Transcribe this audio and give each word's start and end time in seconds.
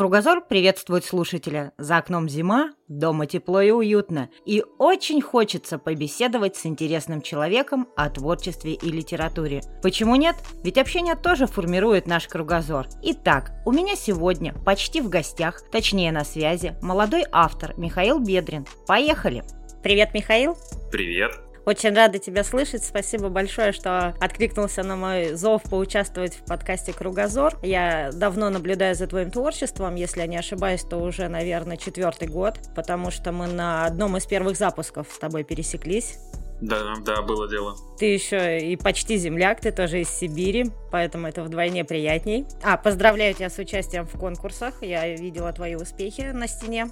Кругозор 0.00 0.40
приветствует 0.40 1.04
слушателя. 1.04 1.72
За 1.76 1.98
окном 1.98 2.26
зима, 2.26 2.70
дома 2.88 3.26
тепло 3.26 3.60
и 3.60 3.70
уютно. 3.70 4.30
И 4.46 4.64
очень 4.78 5.20
хочется 5.20 5.76
побеседовать 5.76 6.56
с 6.56 6.64
интересным 6.64 7.20
человеком 7.20 7.86
о 7.96 8.08
творчестве 8.08 8.72
и 8.72 8.90
литературе. 8.90 9.60
Почему 9.82 10.16
нет? 10.16 10.36
Ведь 10.64 10.78
общение 10.78 11.16
тоже 11.16 11.46
формирует 11.46 12.06
наш 12.06 12.28
кругозор. 12.28 12.86
Итак, 13.02 13.52
у 13.66 13.72
меня 13.72 13.94
сегодня 13.94 14.54
почти 14.64 15.02
в 15.02 15.10
гостях, 15.10 15.60
точнее 15.70 16.12
на 16.12 16.24
связи, 16.24 16.78
молодой 16.80 17.26
автор 17.30 17.74
Михаил 17.76 18.20
Бедрин. 18.20 18.64
Поехали! 18.86 19.44
Привет, 19.82 20.14
Михаил! 20.14 20.56
Привет! 20.90 21.49
Очень 21.66 21.94
рада 21.94 22.18
тебя 22.18 22.44
слышать. 22.44 22.84
Спасибо 22.84 23.28
большое, 23.28 23.72
что 23.72 24.14
откликнулся 24.20 24.82
на 24.82 24.96
мой 24.96 25.34
зов 25.34 25.62
поучаствовать 25.62 26.34
в 26.34 26.44
подкасте 26.44 26.92
«Кругозор». 26.92 27.58
Я 27.62 28.10
давно 28.12 28.50
наблюдаю 28.50 28.94
за 28.94 29.06
твоим 29.06 29.30
творчеством. 29.30 29.94
Если 29.94 30.20
я 30.20 30.26
не 30.26 30.36
ошибаюсь, 30.36 30.82
то 30.82 30.98
уже, 30.98 31.28
наверное, 31.28 31.76
четвертый 31.76 32.28
год, 32.28 32.58
потому 32.74 33.10
что 33.10 33.32
мы 33.32 33.46
на 33.46 33.84
одном 33.84 34.16
из 34.16 34.26
первых 34.26 34.56
запусков 34.56 35.08
с 35.10 35.18
тобой 35.18 35.44
пересеклись. 35.44 36.18
Да, 36.60 36.94
да, 37.00 37.22
было 37.22 37.48
дело. 37.48 37.74
Ты 37.98 38.06
еще 38.06 38.58
и 38.58 38.76
почти 38.76 39.16
земляк, 39.16 39.60
ты 39.60 39.72
тоже 39.72 40.02
из 40.02 40.10
Сибири, 40.10 40.66
поэтому 40.90 41.26
это 41.26 41.42
вдвойне 41.42 41.84
приятней. 41.84 42.46
А, 42.62 42.76
поздравляю 42.76 43.34
тебя 43.34 43.48
с 43.48 43.58
участием 43.58 44.06
в 44.06 44.18
конкурсах. 44.18 44.82
Я 44.82 45.08
видела 45.16 45.52
твои 45.52 45.74
успехи 45.74 46.32
на 46.32 46.46
стене. 46.48 46.90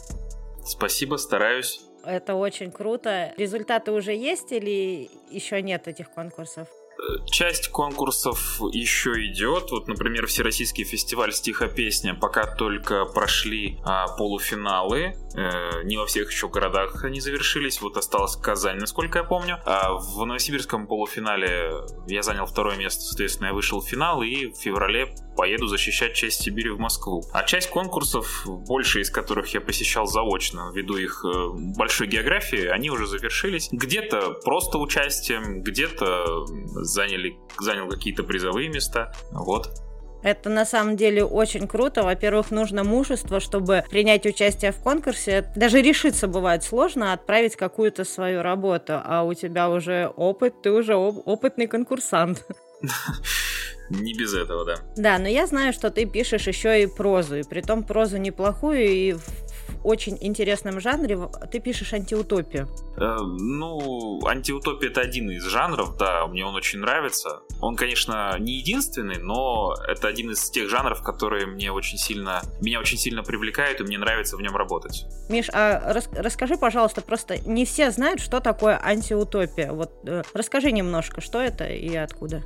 Спасибо, 0.65 1.17
стараюсь. 1.17 1.81
Это 2.09 2.35
очень 2.35 2.71
круто. 2.73 3.35
Результаты 3.37 3.93
уже 3.93 4.15
есть 4.15 4.51
или 4.53 5.11
еще 5.31 5.61
нет 5.61 5.87
этих 5.89 6.11
конкурсов? 6.11 6.69
Часть 7.31 7.69
конкурсов 7.69 8.61
еще 8.73 9.13
идет. 9.27 9.71
Вот, 9.71 9.87
например, 9.87 10.27
Всероссийский 10.27 10.85
фестиваль 10.85 11.33
стихопесня 11.33 12.15
пока 12.15 12.47
только 12.47 13.05
прошли 13.05 13.79
а, 13.85 14.09
полуфиналы. 14.17 15.15
Э, 15.35 15.83
не 15.85 15.97
во 15.97 16.07
всех 16.07 16.31
еще 16.31 16.49
городах 16.49 17.05
они 17.05 17.21
завершились. 17.21 17.81
Вот 17.81 17.97
осталась 17.97 18.37
Казань, 18.37 18.79
насколько 18.79 19.19
я 19.19 19.25
помню. 19.25 19.59
А 19.65 19.93
в 19.95 20.25
Новосибирском 20.25 20.87
полуфинале 20.87 21.73
я 22.07 22.23
занял 22.23 22.47
второе 22.47 22.77
место, 22.77 23.03
соответственно, 23.03 23.49
я 23.49 23.53
вышел 23.53 23.81
в 23.81 23.89
финал 23.89 24.23
и 24.23 24.47
в 24.47 24.57
феврале 24.57 25.15
поеду 25.37 25.67
защищать 25.67 26.15
часть 26.15 26.43
Сибири 26.43 26.71
в 26.71 26.79
Москву. 26.79 27.23
А 27.33 27.45
часть 27.45 27.71
конкурсов, 27.71 28.45
больше 28.47 29.01
из 29.01 29.11
которых 29.11 29.55
я 29.55 29.61
посещал 29.61 30.07
заочно, 30.07 30.73
ввиду 30.75 30.97
их 30.97 31.25
э, 31.25 31.49
большой 31.77 32.09
географии, 32.09 32.67
они 32.67 32.91
уже 32.91 33.07
завершились. 33.07 33.69
Где-то 33.71 34.41
просто 34.45 34.79
участием, 34.79 35.63
где-то 35.63 36.47
заняли, 36.83 37.37
занял 37.61 37.89
какие-то 37.89 38.25
призовые 38.25 38.69
места. 38.69 39.13
Вот. 39.31 39.69
Это 40.23 40.51
на 40.51 40.65
самом 40.65 40.97
деле 40.97 41.25
очень 41.25 41.67
круто. 41.69 42.03
Во-первых, 42.03 42.51
нужно 42.51 42.85
мужество, 42.85 43.41
чтобы 43.41 43.85
принять 43.91 44.27
участие 44.27 44.73
в 44.73 44.79
конкурсе. 44.79 45.51
Даже 45.57 45.81
решиться 45.81 46.27
бывает 46.27 46.65
сложно, 46.65 47.13
отправить 47.13 47.57
какую-то 47.57 48.05
свою 48.05 48.43
работу, 48.43 49.01
а 49.05 49.23
у 49.23 49.35
тебя 49.35 49.71
уже 49.71 50.11
опыт, 50.17 50.63
ты 50.63 50.73
уже 50.73 50.95
оп- 50.97 51.27
опытный 51.27 51.67
конкурсант. 51.67 52.45
Не 53.91 54.13
без 54.13 54.35
этого, 54.35 54.65
да. 54.65 54.75
Да, 54.97 55.19
но 55.19 55.29
я 55.29 55.47
знаю, 55.47 55.73
что 55.73 55.91
ты 55.91 56.05
пишешь 56.05 56.47
еще 56.47 56.83
и 56.83 56.87
прозу, 56.87 57.37
и 57.37 57.43
при 57.43 57.63
том 57.63 57.83
прозу 57.85 58.19
неплохую, 58.19 58.87
и 58.87 59.13
в 59.15 59.23
очень 59.85 60.19
интересном 60.21 60.81
жанре 60.81 61.19
ты 61.51 61.61
пишешь 61.61 61.93
антиутопию. 61.93 62.69
Э, 62.97 63.17
ну, 63.21 64.21
антиутопия 64.27 64.91
это 64.91 65.01
один 65.01 65.31
из 65.31 65.45
жанров, 65.45 65.97
да, 65.97 66.27
мне 66.27 66.45
он 66.45 66.55
очень 66.55 66.81
нравится. 66.81 67.41
Он, 67.61 67.77
конечно, 67.77 68.37
не 68.39 68.59
единственный, 68.59 69.19
но 69.19 69.75
это 69.87 70.09
один 70.09 70.31
из 70.31 70.51
тех 70.51 70.69
жанров, 70.69 71.03
которые 71.03 71.47
мне 71.47 71.73
очень 71.73 71.99
сильно, 71.99 72.43
меня 72.61 72.81
очень 72.81 72.99
сильно 72.99 73.23
привлекают, 73.23 73.81
и 73.81 73.85
мне 73.85 73.99
нравится 73.99 74.37
в 74.37 74.41
нем 74.41 74.57
работать. 74.57 75.07
Миш, 75.29 75.49
а 75.53 75.93
рас, 75.93 76.09
расскажи, 76.13 76.57
пожалуйста, 76.57 77.01
просто 77.01 77.39
не 77.39 77.65
все 77.65 77.91
знают, 77.91 78.21
что 78.21 78.41
такое 78.41 78.81
антиутопия. 78.83 79.73
Вот 79.73 79.93
э, 80.05 80.23
расскажи 80.35 80.73
немножко, 80.73 81.21
что 81.21 81.41
это 81.41 81.67
и 81.67 81.95
откуда. 81.95 82.43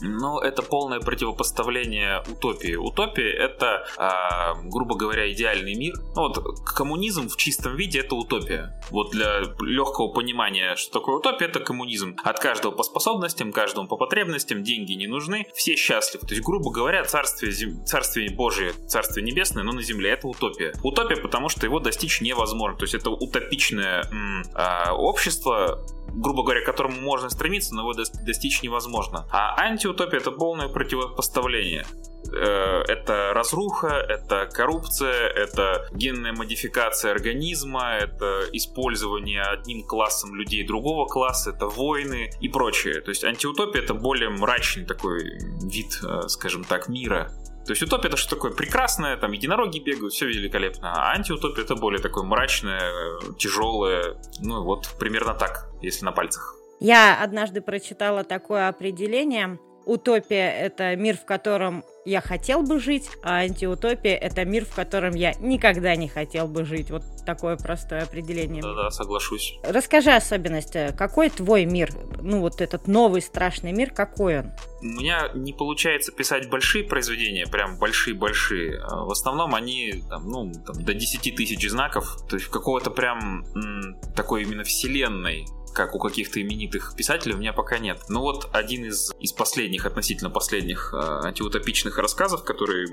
Ну, 0.00 0.38
это 0.40 0.62
полное 0.62 1.00
противопоставление 1.00 2.22
утопии. 2.28 2.74
Утопия— 2.74 3.30
это, 3.38 3.86
э, 3.98 4.68
грубо 4.68 4.94
говоря, 4.96 5.30
идеальный 5.32 5.74
мир. 5.74 5.94
Ну, 6.14 6.28
вот 6.28 6.60
коммунизм 6.64 7.28
в 7.28 7.36
чистом 7.36 7.76
виде— 7.76 8.00
это 8.00 8.14
утопия. 8.14 8.80
Вот 8.90 9.10
для 9.12 9.40
легкого 9.60 10.08
понимания, 10.08 10.76
что 10.76 11.00
такое 11.00 11.16
утопия, 11.16 11.46
это 11.46 11.60
коммунизм. 11.60 12.16
От 12.22 12.38
каждого 12.40 12.72
по 12.72 12.82
способностям, 12.82 13.52
каждому 13.52 13.88
по 13.88 13.96
потребностям, 13.96 14.62
деньги 14.62 14.92
не 14.92 15.06
нужны, 15.06 15.46
все 15.54 15.76
счастливы. 15.76 16.26
То 16.26 16.34
есть, 16.34 16.44
грубо 16.44 16.70
говоря, 16.70 17.04
царствие, 17.04 17.52
зем... 17.52 17.84
царствие 17.86 18.30
Божие, 18.34 18.72
царствие 18.86 19.24
небесное, 19.24 19.62
но 19.64 19.72
на 19.72 19.82
земле— 19.82 20.10
это 20.12 20.28
утопия. 20.28 20.74
Утопия, 20.82 21.16
потому 21.16 21.48
что 21.48 21.66
его 21.66 21.80
достичь 21.80 22.20
невозможно. 22.20 22.78
То 22.78 22.84
есть, 22.84 22.94
это 22.94 23.10
утопичное 23.10 24.02
м- 24.10 24.42
э, 24.54 24.90
общество, 24.90 25.86
грубо 26.16 26.42
говоря, 26.42 26.62
к 26.62 26.64
которому 26.64 27.00
можно 27.00 27.28
стремиться, 27.30 27.74
но 27.74 27.82
его 27.82 27.92
достичь 27.92 28.62
невозможно. 28.62 29.26
А 29.30 29.54
антиутопия— 29.60 30.18
это 30.20 30.30
полное 30.30 30.68
противопоставление 30.68 31.84
э, 32.32 32.82
это 32.88 33.32
разруха, 33.34 33.88
это 33.88 34.48
коррупция, 34.52 35.28
это 35.28 35.88
генная 35.92 36.32
модификация 36.32 37.12
организма, 37.12 37.94
это 38.00 38.42
использование 38.52 39.42
одним 39.42 39.84
классом 39.84 40.34
людей 40.34 40.66
другого 40.66 41.06
класса, 41.06 41.50
это 41.50 41.66
войны 41.66 42.30
и 42.40 42.48
прочее. 42.48 43.00
То 43.00 43.10
есть 43.10 43.24
антиутопия 43.24 43.82
это 43.82 43.94
более 43.94 44.30
мрачный 44.30 44.84
такой 44.84 45.38
вид, 45.62 46.00
э, 46.02 46.28
скажем 46.28 46.64
так, 46.64 46.88
мира. 46.88 47.30
То 47.66 47.72
есть 47.72 47.82
утопия 47.82 48.08
это 48.08 48.16
что 48.16 48.36
такое 48.36 48.52
прекрасное, 48.52 49.16
там 49.16 49.32
единороги 49.32 49.80
бегают, 49.80 50.12
все 50.12 50.26
великолепно. 50.26 50.92
А 50.92 51.12
антиутопия 51.12 51.64
это 51.64 51.74
более 51.74 52.00
такое 52.00 52.24
мрачное, 52.24 52.92
тяжелое, 53.38 54.16
ну 54.40 54.62
вот 54.62 54.88
примерно 54.98 55.34
так, 55.34 55.68
если 55.82 56.04
на 56.04 56.12
пальцах. 56.12 56.54
Я 56.78 57.22
однажды 57.22 57.60
прочитала 57.60 58.22
такое 58.22 58.68
определение. 58.68 59.58
Утопия– 59.86 60.50
это 60.66 60.96
мир, 60.96 61.16
в 61.16 61.24
котором 61.24 61.84
я 62.04 62.20
хотел 62.20 62.62
бы 62.62 62.80
жить, 62.80 63.08
а 63.22 63.36
антиутопия– 63.36 64.16
это 64.20 64.44
мир, 64.44 64.64
в 64.64 64.74
котором 64.74 65.14
я 65.14 65.32
никогда 65.34 65.94
не 65.94 66.08
хотел 66.08 66.48
бы 66.48 66.64
жить. 66.64 66.90
Вот 66.90 67.04
такое 67.24 67.56
простое 67.56 68.02
определение. 68.02 68.62
Да-да, 68.62 68.90
соглашусь. 68.90 69.54
Расскажи 69.62 70.10
особенности. 70.10 70.92
Какой 70.98 71.30
твой 71.30 71.66
мир? 71.66 71.90
Ну, 72.20 72.40
вот 72.40 72.60
этот 72.60 72.88
новый 72.88 73.22
страшный 73.22 73.70
мир, 73.70 73.92
какой 73.92 74.40
он? 74.40 74.50
У 74.80 74.86
меня 74.86 75.30
не 75.34 75.52
получается 75.52 76.10
писать 76.10 76.50
большие 76.50 76.82
произведения, 76.82 77.46
прям 77.46 77.78
большие-большие. 77.78 78.80
А 78.80 79.04
в 79.04 79.10
основном 79.12 79.54
они, 79.54 80.02
там, 80.10 80.28
ну, 80.28 80.52
там, 80.66 80.82
до 80.84 80.94
10 80.94 81.36
тысяч 81.36 81.70
знаков, 81.70 82.16
то 82.28 82.34
есть 82.34 82.48
какого-то 82.48 82.90
прям 82.90 83.44
м, 83.54 83.96
такой 84.16 84.42
именно 84.42 84.64
вселенной 84.64 85.46
как 85.76 85.94
у 85.94 85.98
каких-то 85.98 86.40
именитых 86.40 86.94
писателей, 86.96 87.34
у 87.34 87.38
меня 87.38 87.52
пока 87.52 87.78
нет. 87.78 87.98
Но 88.08 88.22
вот 88.22 88.48
один 88.52 88.86
из, 88.86 89.12
из 89.20 89.32
последних, 89.32 89.84
относительно 89.84 90.30
последних 90.30 90.92
э, 90.94 91.26
антиутопичных 91.26 91.98
рассказов, 91.98 92.44
которые 92.44 92.88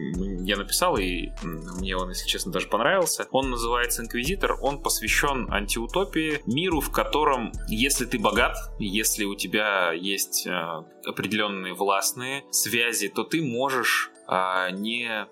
я 0.46 0.58
написал, 0.58 0.98
и 0.98 1.30
мне 1.44 1.96
он, 1.96 2.10
если 2.10 2.28
честно, 2.28 2.52
даже 2.52 2.68
понравился, 2.68 3.26
он 3.32 3.50
называется 3.50 4.04
«Инквизитор», 4.04 4.58
он 4.62 4.84
посвящен 4.84 5.52
антиутопии, 5.52 6.42
миру, 6.46 6.82
в 6.82 6.92
котором, 6.92 7.54
если 7.70 8.06
ты 8.06 8.20
богат, 8.20 8.58
если 8.80 9.24
у 9.24 9.36
тебя 9.36 9.94
есть 9.94 10.46
э, 10.46 10.52
определенные 11.06 11.74
властные 11.74 12.44
связи, 12.52 13.08
то 13.08 13.24
ты 13.24 13.42
можешь 13.42 14.12
э, 14.28 14.72
не 14.72 15.28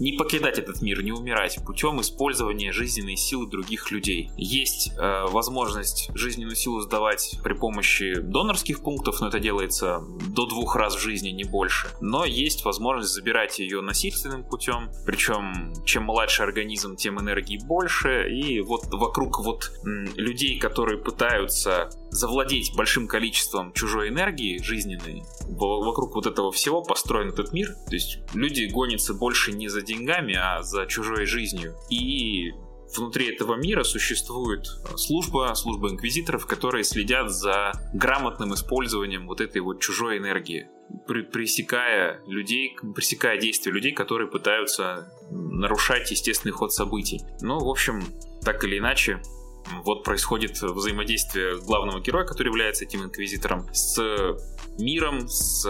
не 0.00 0.12
покидать 0.12 0.58
этот 0.58 0.82
мир, 0.82 1.02
не 1.02 1.12
умирать 1.12 1.58
путем 1.64 2.00
использования 2.00 2.72
жизненной 2.72 3.16
силы 3.16 3.48
других 3.48 3.90
людей. 3.90 4.30
Есть 4.36 4.92
э, 4.96 5.24
возможность 5.26 6.10
жизненную 6.14 6.56
силу 6.56 6.80
сдавать 6.80 7.38
при 7.44 7.52
помощи 7.52 8.14
донорских 8.20 8.82
пунктов, 8.82 9.20
но 9.20 9.28
это 9.28 9.38
делается 9.38 10.02
до 10.28 10.46
двух 10.46 10.74
раз 10.74 10.96
в 10.96 11.00
жизни, 11.00 11.28
не 11.28 11.44
больше. 11.44 11.88
Но 12.00 12.24
есть 12.24 12.64
возможность 12.64 13.12
забирать 13.12 13.58
ее 13.58 13.82
насильственным 13.82 14.42
путем, 14.42 14.90
причем 15.04 15.72
чем 15.84 16.04
младше 16.04 16.42
организм, 16.42 16.96
тем 16.96 17.20
энергии 17.20 17.58
больше, 17.62 18.30
и 18.30 18.60
вот 18.60 18.86
вокруг 18.86 19.40
вот 19.40 19.72
людей, 19.84 20.58
которые 20.58 20.98
пытаются 20.98 21.90
завладеть 22.10 22.74
большим 22.76 23.06
количеством 23.06 23.72
чужой 23.72 24.08
энергии 24.08 24.62
жизненной, 24.62 25.22
вокруг 25.48 26.14
вот 26.14 26.26
этого 26.26 26.52
всего 26.52 26.82
построен 26.82 27.30
этот 27.30 27.52
мир. 27.52 27.68
То 27.88 27.94
есть 27.94 28.18
люди 28.34 28.64
гонятся 28.64 29.14
больше 29.14 29.52
не 29.52 29.68
за 29.68 29.82
деньгами, 29.82 30.34
а 30.34 30.62
за 30.62 30.86
чужой 30.86 31.26
жизнью. 31.26 31.74
И 31.88 32.52
внутри 32.96 33.32
этого 33.32 33.54
мира 33.54 33.84
существует 33.84 34.66
служба, 34.96 35.52
служба 35.54 35.90
инквизиторов, 35.90 36.46
которые 36.46 36.84
следят 36.84 37.30
за 37.30 37.72
грамотным 37.94 38.54
использованием 38.54 39.26
вот 39.26 39.40
этой 39.40 39.60
вот 39.60 39.80
чужой 39.80 40.18
энергии, 40.18 40.68
пресекая 41.06 42.20
людей, 42.26 42.76
пресекая 42.94 43.38
действия 43.38 43.72
людей, 43.72 43.92
которые 43.92 44.28
пытаются 44.28 45.12
нарушать 45.30 46.10
естественный 46.10 46.52
ход 46.52 46.72
событий. 46.72 47.20
Ну, 47.40 47.58
в 47.58 47.68
общем, 47.68 48.02
так 48.42 48.64
или 48.64 48.78
иначе, 48.78 49.22
вот 49.84 50.04
происходит 50.04 50.60
взаимодействие 50.60 51.58
главного 51.60 52.00
героя, 52.00 52.24
который 52.24 52.48
является 52.48 52.84
этим 52.84 53.04
инквизитором, 53.04 53.68
с 53.72 54.00
миром, 54.78 55.28
с 55.28 55.66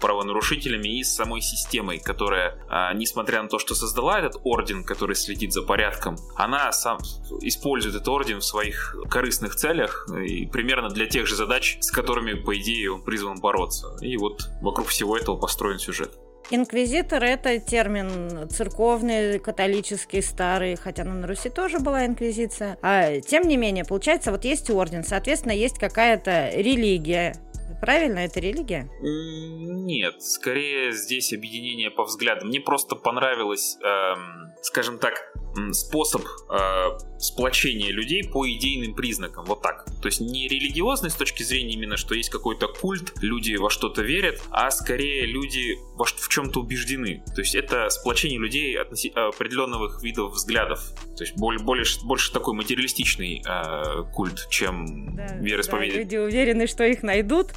правонарушителями 0.00 0.98
и 0.98 1.04
с 1.04 1.14
самой 1.14 1.40
системой, 1.40 1.98
которая, 1.98 2.58
а, 2.68 2.92
несмотря 2.94 3.42
на 3.42 3.48
то, 3.48 3.58
что 3.58 3.74
создала 3.74 4.18
этот 4.18 4.40
орден, 4.44 4.84
который 4.84 5.16
следит 5.16 5.52
за 5.52 5.62
порядком, 5.62 6.16
она 6.36 6.72
сам 6.72 6.98
использует 7.42 7.94
этот 7.94 8.08
орден 8.08 8.40
в 8.40 8.44
своих 8.44 8.96
корыстных 9.10 9.56
целях 9.56 10.08
и 10.12 10.46
примерно 10.46 10.88
для 10.88 11.06
тех 11.06 11.26
же 11.26 11.36
задач, 11.36 11.78
с 11.80 11.90
которыми, 11.90 12.34
по 12.34 12.56
идее, 12.58 12.92
он 12.92 13.02
призван 13.02 13.40
бороться. 13.40 13.96
И 14.00 14.16
вот 14.16 14.48
вокруг 14.60 14.88
всего 14.88 15.16
этого 15.16 15.36
построен 15.36 15.78
сюжет. 15.78 16.18
Инквизитор– 16.50 17.22
это 17.24 17.58
термин 17.58 18.48
церковный, 18.48 19.38
католический, 19.38 20.22
старый, 20.22 20.76
хотя 20.76 21.04
на 21.04 21.26
Руси 21.26 21.50
тоже 21.50 21.78
была 21.78 22.06
инквизиция. 22.06 22.78
А, 22.80 23.20
тем 23.20 23.46
не 23.46 23.58
менее, 23.58 23.84
получается, 23.84 24.30
вот 24.30 24.44
есть 24.44 24.70
орден, 24.70 25.04
соответственно, 25.04 25.52
есть 25.52 25.78
какая-то 25.78 26.50
религия, 26.54 27.34
Правильно, 27.80 28.18
это 28.20 28.40
религия? 28.40 28.88
Нет, 29.00 30.20
скорее 30.22 30.92
здесь 30.92 31.32
объединение 31.32 31.90
по 31.90 32.04
взглядам. 32.04 32.48
Мне 32.48 32.60
просто 32.60 32.96
понравилось, 32.96 33.78
эм, 33.82 34.52
скажем 34.62 34.98
так, 34.98 35.32
способ 35.72 36.22
э, 36.50 36.98
сплочения 37.18 37.90
людей 37.90 38.24
по 38.24 38.48
идейным 38.48 38.94
признакам. 38.94 39.44
Вот 39.44 39.62
так. 39.62 39.84
То 40.00 40.06
есть 40.06 40.20
не 40.20 40.48
религиозный 40.48 41.10
с 41.10 41.14
точки 41.14 41.42
зрения 41.42 41.74
именно, 41.74 41.96
что 41.96 42.14
есть 42.14 42.30
какой-то 42.30 42.68
культ, 42.68 43.12
люди 43.22 43.56
во 43.56 43.70
что-то 43.70 44.02
верят, 44.02 44.40
а 44.50 44.70
скорее 44.70 45.26
люди 45.26 45.76
во, 45.94 46.04
в 46.04 46.28
чем-то 46.28 46.60
убеждены. 46.60 47.22
То 47.34 47.40
есть 47.40 47.54
это 47.54 47.88
сплочение 47.90 48.38
людей 48.38 48.78
относи- 48.78 49.12
определенных 49.12 50.02
видов 50.02 50.32
взглядов. 50.32 50.80
То 51.16 51.24
есть 51.24 51.36
более, 51.36 51.62
более, 51.62 51.84
больше 52.04 52.32
такой 52.32 52.54
материалистичный 52.54 53.42
э, 53.46 54.04
культ, 54.14 54.48
чем 54.50 55.16
да, 55.16 55.26
вероисповедие. 55.38 55.94
Да, 55.94 56.00
люди 56.00 56.16
уверены, 56.16 56.66
что 56.66 56.84
их 56.84 57.02
найдут 57.02 57.48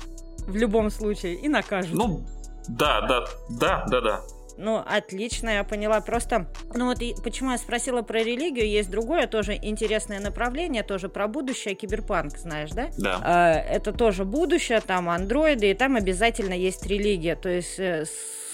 в 0.48 0.56
любом 0.56 0.90
случае 0.90 1.36
и 1.36 1.48
накажут. 1.48 1.94
Ну, 1.94 2.26
да, 2.68 3.02
да, 3.02 3.26
да, 3.50 3.86
да, 3.90 4.02
да. 4.02 4.22
Ну, 4.62 4.84
отлично, 4.86 5.50
я 5.50 5.64
поняла. 5.64 6.02
Просто, 6.02 6.46
ну 6.74 6.86
вот 6.86 7.02
и 7.02 7.16
почему 7.24 7.52
я 7.52 7.58
спросила 7.58 8.04
про 8.04 8.20
религию, 8.20 8.68
есть 8.68 8.92
другое 8.92 9.26
тоже 9.26 9.58
интересное 9.60 10.20
направление, 10.20 10.84
тоже 10.84 11.10
про 11.10 11.28
будущее, 11.28 11.74
киберпанк, 11.74 12.38
знаешь, 12.38 12.70
да? 12.70 12.90
Да. 12.98 13.20
А, 13.24 13.54
это 13.54 13.92
тоже 13.92 14.24
будущее, 14.24 14.80
там 14.82 15.10
андроиды, 15.10 15.72
и 15.72 15.74
там 15.74 15.96
обязательно 15.96 16.54
есть 16.54 16.86
религия. 16.86 17.36
То 17.36 17.50
есть 17.50 17.80
э, 17.80 18.06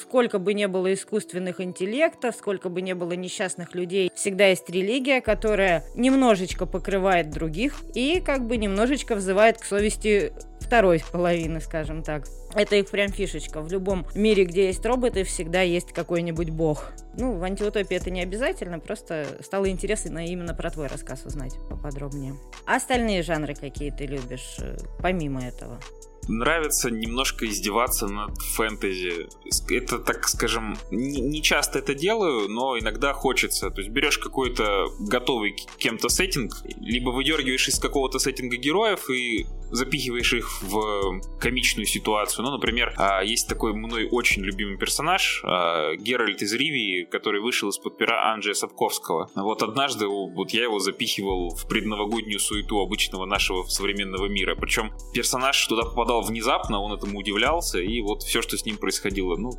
сколько 0.01 0.39
бы 0.39 0.54
ни 0.54 0.65
было 0.65 0.94
искусственных 0.94 1.59
интеллектов, 1.59 2.36
сколько 2.36 2.69
бы 2.69 2.81
ни 2.81 2.94
было 2.94 3.12
несчастных 3.12 3.75
людей, 3.75 4.09
всегда 4.15 4.48
есть 4.48 4.69
религия, 4.69 5.19
которая 5.19 5.83
немножечко 5.95 6.65
покрывает 6.65 7.30
других 7.30 7.81
и 7.94 8.21
как 8.25 8.48
бы 8.48 8.56
немножечко 8.56 9.15
взывает 9.15 9.57
к 9.57 9.65
совести 9.65 10.31
второй 10.62 11.04
половины, 11.12 11.59
скажем 11.59 12.04
так. 12.04 12.25
Это 12.57 12.75
их 12.75 12.89
прям 12.89 13.12
фишечка. 13.12 13.62
В 13.62 13.71
любом 13.71 14.07
мире, 14.15 14.44
где 14.44 14.65
есть 14.65 14.83
роботы, 14.83 15.24
всегда 15.24 15.62
есть 15.62 15.94
какой-нибудь 15.94 16.50
бог. 16.50 16.92
Ну, 17.15 17.38
в 17.38 17.44
антиутопии 17.44 17.95
это 17.95 18.09
не 18.09 18.21
обязательно, 18.21 18.80
просто 18.80 19.38
стало 19.42 19.69
интересно 19.69 20.25
именно 20.25 20.56
про 20.56 20.71
твой 20.71 20.88
рассказ 20.88 21.24
узнать 21.24 21.54
поподробнее. 21.69 22.33
А 22.65 22.77
остальные 22.77 23.21
жанры 23.21 23.54
какие 23.54 23.92
ты 23.92 24.07
любишь, 24.07 24.57
э, 24.59 24.77
помимо 25.01 25.44
этого? 25.44 25.80
нравится 26.27 26.89
немножко 26.89 27.45
издеваться 27.48 28.07
над 28.07 28.38
фэнтези. 28.38 29.27
Это, 29.69 30.00
так 30.00 30.27
скажем, 30.27 30.77
не, 30.92 31.42
часто 31.42 31.80
это 31.80 31.94
делаю, 31.94 32.50
но 32.50 32.77
иногда 32.77 33.13
хочется. 33.13 33.69
То 33.69 33.81
есть 33.81 33.92
берешь 33.92 34.18
какой-то 34.18 34.88
готовый 35.00 35.56
кем-то 35.77 36.09
сеттинг, 36.09 36.54
либо 36.80 37.09
выдергиваешь 37.09 37.68
из 37.68 37.80
какого-то 37.80 38.19
сеттинга 38.19 38.57
героев 38.57 39.09
и 39.09 39.45
запихиваешь 39.72 40.34
их 40.34 40.62
в 40.62 41.22
комичную 41.40 41.86
ситуацию. 41.86 42.46
Ну, 42.46 42.52
например, 42.52 42.94
а, 42.98 43.22
есть 43.22 43.48
такой 43.48 43.74
мной 43.74 44.08
очень 44.12 44.44
любимый 44.44 44.78
персонаж, 44.78 45.42
а, 45.44 45.96
Геральт 45.96 46.42
из 46.42 46.54
Ривии, 46.54 47.04
который 47.04 47.42
вышел 47.42 47.69
из-под 47.69 47.98
пера 47.98 48.31
Анджея 48.34 48.54
Сапковского. 48.54 49.30
Вот 49.36 49.64
однажды 49.64 50.08
вот 50.08 50.52
я 50.52 50.64
его 50.64 50.80
запихивал 50.80 51.56
в 51.56 51.68
предновогоднюю 51.68 52.40
суету 52.40 52.80
обычного 52.80 53.25
нашего 53.25 53.64
современного 53.64 54.28
мира. 54.28 54.56
Причем 54.56 54.92
персонаж 55.14 55.66
туда 55.68 55.84
попадал 55.84 56.22
внезапно, 56.22 56.80
он 56.80 56.94
этому 56.94 57.19
удивлялся, 57.19 57.80
и 57.80 58.02
вот 58.02 58.24
все, 58.24 58.42
что 58.42 58.58
с 58.58 58.66
ним 58.66 58.78
происходило. 58.78 59.36
Ну, 59.36 59.52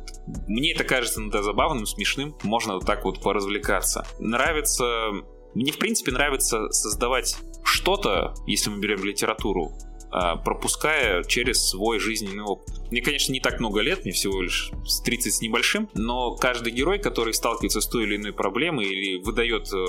мне 0.47 0.73
это 0.73 0.83
кажется 0.83 1.19
иногда 1.19 1.41
забавным, 1.41 1.85
смешным. 1.85 2.35
Можно 2.43 2.75
вот 2.75 2.85
так 2.85 3.05
вот 3.05 3.21
поразвлекаться. 3.21 4.05
Нравится 4.19 5.11
мне, 5.55 5.71
в 5.71 5.79
принципе, 5.79 6.11
нравится 6.11 6.69
создавать 6.69 7.35
что-то, 7.63 8.33
если 8.45 8.69
мы 8.69 8.79
берем 8.79 9.03
литературу, 9.03 9.71
пропуская 10.09 11.23
через 11.23 11.69
свой 11.69 11.99
жизненный 11.99 12.43
опыт. 12.43 12.75
Мне, 12.91 13.01
конечно, 13.01 13.31
не 13.31 13.39
так 13.39 13.59
много 13.59 13.81
лет, 13.81 14.03
мне 14.03 14.11
всего 14.11 14.41
лишь 14.41 14.71
с 14.85 15.01
30 15.01 15.33
с 15.33 15.41
небольшим, 15.41 15.89
но 15.93 16.35
каждый 16.35 16.71
герой, 16.73 16.99
который 16.99 17.33
сталкивается 17.33 17.81
с 17.81 17.87
той 17.87 18.03
или 18.03 18.15
иной 18.15 18.33
проблемой 18.33 18.85
или 18.85 19.21
выдает 19.23 19.71
э, 19.71 19.85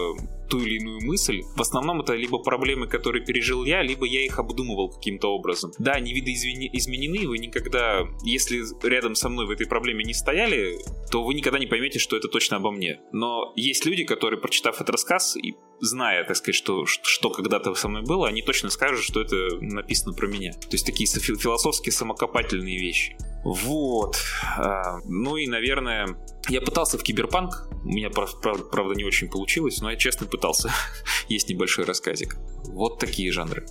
ту 0.51 0.61
или 0.61 0.77
иную 0.77 1.01
мысль, 1.03 1.43
в 1.57 1.61
основном 1.61 2.01
это 2.03 2.15
либо 2.15 2.39
проблемы, 2.39 2.87
которые 2.87 3.25
пережил 3.25 3.65
я, 3.65 3.83
либо 3.83 4.05
я 4.05 4.25
их 4.25 4.39
обдумывал 4.39 4.91
каким-то 4.91 5.29
образом. 5.29 5.73
Да, 5.79 5.93
они 5.93 6.13
видоизменены, 6.13 7.27
вы 7.27 7.39
никогда, 7.39 8.03
если 8.23 8.63
рядом 8.87 9.15
со 9.15 9.29
мной 9.29 9.47
в 9.47 9.51
этой 9.51 9.67
проблеме 9.67 10.05
не 10.05 10.13
стояли, 10.13 10.79
то 11.11 11.23
вы 11.23 11.35
никогда 11.35 11.59
не 11.59 11.67
поймете, 11.67 11.99
что 11.99 12.17
это 12.17 12.29
точно 12.29 12.59
обо 12.59 12.71
мне. 12.71 13.01
Но 13.13 13.53
есть 13.57 13.87
люди, 13.87 14.05
которые, 14.05 14.39
прочитав 14.41 14.77
этот 14.77 14.91
рассказ 14.91 15.37
и 15.37 15.55
зная, 15.81 16.25
так 16.25 16.37
сказать, 16.37 16.57
что, 16.57 16.87
что 16.87 17.31
когда-то 17.31 17.75
со 17.75 17.89
мной 17.89 18.03
было, 18.03 18.29
они 18.29 18.43
точно 18.43 18.71
скажут, 18.71 19.05
что 19.05 19.21
это 19.21 19.37
написано 19.61 20.13
про 20.13 20.27
меня. 20.27 20.53
То 20.53 20.73
есть 20.73 20.87
такие 20.87 21.07
философские 21.09 21.93
самокопательные 21.93 22.79
вещи. 22.79 23.17
Вот. 23.45 24.17
А, 24.59 24.99
ну 25.05 25.37
и, 25.37 25.47
наверное, 25.47 26.17
я 26.49 26.61
пытался 26.61 26.99
в 26.99 27.03
киберпанк. 27.03 27.69
У 27.85 27.89
меня, 27.89 28.11
правда, 28.11 28.95
не 28.95 29.05
очень 29.05 29.29
получилось, 29.29 29.81
но 29.81 29.91
я 29.91 29.97
честно 29.97 30.27
пытался. 30.27 30.71
Есть 31.29 31.49
небольшой 31.49 31.85
рассказик. 31.85 32.37
Вот 32.65 32.99
такие 32.99 33.33
жанры. 33.33 33.67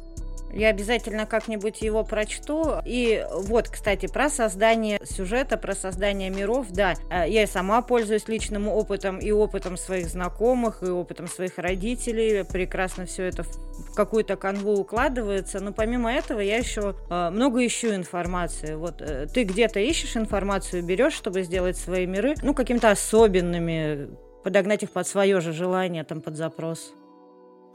Я 0.54 0.69
обязательно 0.69 1.25
как-нибудь 1.25 1.81
его 1.81 2.04
прочту. 2.04 2.75
И 2.86 3.25
вот, 3.31 3.69
кстати, 3.69 4.07
про 4.07 4.30
создание 4.30 5.00
сюжета, 5.04 5.57
про 5.57 5.75
создание 5.75 6.30
миров, 6.30 6.68
да, 6.72 6.96
э, 7.10 7.30
я 7.30 7.46
сама 7.48 7.81
пользуюсь 7.81 8.28
личным 8.28 8.68
опытом 8.68 9.19
и 9.19 9.31
опытом 9.31 9.78
своих 9.78 10.07
знакомых, 10.07 10.81
и 10.81 10.88
опытом 10.88 11.28
своих 11.28 11.57
родителей. 11.57 12.44
Прекрасно 12.44 13.06
все 13.06 13.24
это 13.24 13.44
в 13.44 13.94
какую-то 13.96 14.36
канву 14.38 14.74
укладывается. 14.74 15.60
Но 15.60 15.72
помимо 15.72 16.12
этого 16.12 16.40
я 16.40 16.57
еще 16.57 16.96
э, 17.10 17.30
много 17.30 17.66
ищу 17.66 17.94
информации. 17.94 18.75
Вот 18.75 19.01
э, 19.01 19.28
ты 19.31 19.44
где-то 19.44 19.80
ищешь 19.80 20.18
информацию, 20.18 20.84
берешь, 20.84 21.13
чтобы 21.13 21.44
сделать 21.44 21.77
свои 21.77 22.06
миры, 22.06 22.36
ну, 22.41 22.53
какими-то 22.53 22.89
особенными, 22.89 24.10
подогнать 24.44 24.84
их 24.84 24.91
под 24.91 25.08
свое 25.08 25.41
же 25.41 25.53
желание, 25.53 26.03
там, 26.03 26.22
под 26.22 26.36
запрос. 26.36 26.94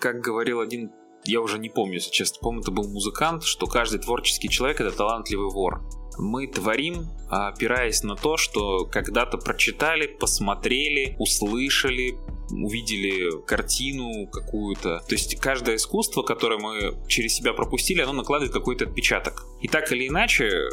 Как 0.01 0.21
говорил 0.21 0.61
один 0.61 0.91
я 1.25 1.41
уже 1.41 1.59
не 1.59 1.69
помню, 1.69 1.95
если 1.95 2.11
честно, 2.11 2.39
помню, 2.41 2.61
это 2.61 2.71
был 2.71 2.89
музыкант, 2.89 3.45
что 3.45 3.67
каждый 3.67 4.01
творческий 4.01 4.49
человек 4.49 4.81
это 4.81 4.91
талантливый 4.91 5.51
вор. 5.51 5.83
Мы 6.17 6.47
творим, 6.47 7.09
опираясь 7.29 8.03
на 8.05 8.15
то, 8.15 8.37
что 8.37 8.87
когда-то 8.87 9.37
прочитали, 9.39 10.07
посмотрели, 10.07 11.17
услышали, 11.19 12.17
увидели 12.51 13.45
картину 13.47 14.27
какую-то. 14.29 15.01
То 15.09 15.15
есть 15.15 15.37
каждое 15.41 15.77
искусство, 15.77 16.23
которое 16.23 16.59
мы 16.59 16.97
через 17.09 17.35
себя 17.35 17.53
пропустили, 17.53 18.01
оно 18.01 18.13
накладывает 18.13 18.53
какой-то 18.53 18.85
отпечаток. 18.85 19.47
И 19.61 19.69
так 19.69 19.91
или 19.93 20.09
иначе, 20.09 20.45
э, 20.45 20.69